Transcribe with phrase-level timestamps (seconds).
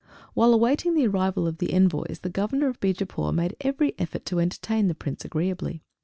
[0.33, 4.39] While awaiting the arrival of the envoys the Governor of Beejapoor made every effort to
[4.39, 5.83] entertain the Prince agreeably.